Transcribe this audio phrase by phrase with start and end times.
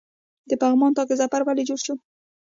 [0.49, 1.95] د پغمان طاق ظفر ولې جوړ شو؟